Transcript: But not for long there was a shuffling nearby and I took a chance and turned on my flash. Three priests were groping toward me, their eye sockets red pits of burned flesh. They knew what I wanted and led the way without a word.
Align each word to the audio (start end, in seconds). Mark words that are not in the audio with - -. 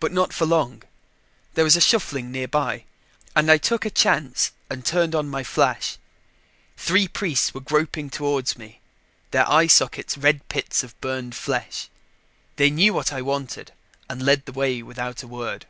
But 0.00 0.10
not 0.10 0.32
for 0.32 0.44
long 0.44 0.82
there 1.54 1.62
was 1.62 1.76
a 1.76 1.80
shuffling 1.80 2.32
nearby 2.32 2.82
and 3.36 3.48
I 3.48 3.58
took 3.58 3.86
a 3.86 3.90
chance 3.90 4.50
and 4.68 4.84
turned 4.84 5.14
on 5.14 5.28
my 5.28 5.44
flash. 5.44 5.98
Three 6.76 7.06
priests 7.06 7.54
were 7.54 7.60
groping 7.60 8.10
toward 8.10 8.58
me, 8.58 8.80
their 9.30 9.48
eye 9.48 9.68
sockets 9.68 10.18
red 10.18 10.48
pits 10.48 10.82
of 10.82 11.00
burned 11.00 11.36
flesh. 11.36 11.88
They 12.56 12.70
knew 12.70 12.92
what 12.92 13.12
I 13.12 13.22
wanted 13.22 13.70
and 14.10 14.20
led 14.20 14.46
the 14.46 14.52
way 14.52 14.82
without 14.82 15.22
a 15.22 15.28
word. 15.28 15.66